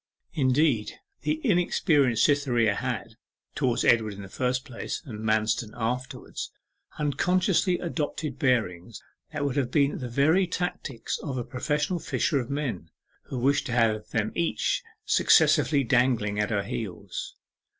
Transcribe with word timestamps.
Indeed, 0.33 0.93
the 1.21 1.39
inexperienced 1.43 2.23
Cytherea 2.25 2.73
had, 2.73 3.17
towards 3.53 3.85
Edward 3.85 4.15
in 4.15 4.23
the 4.23 4.29
first 4.29 4.65
place, 4.65 5.03
and 5.05 5.19
Manston 5.19 5.73
afterwards, 5.75 6.51
unconsciously 6.97 7.77
adopted 7.77 8.39
bearings 8.39 9.03
that 9.31 9.45
would 9.45 9.57
have 9.57 9.69
been 9.69 9.99
the 9.99 10.09
very 10.09 10.47
tactics 10.47 11.19
of 11.21 11.37
a 11.37 11.43
professional 11.43 11.99
fisher 11.99 12.39
of 12.39 12.49
men 12.49 12.89
who 13.25 13.37
wished 13.37 13.67
to 13.67 13.73
have 13.73 14.09
them 14.09 14.31
each 14.33 14.81
successively 15.05 15.83
dangling 15.83 16.39
at 16.39 16.49
her 16.49 16.63
heels. 16.63 17.35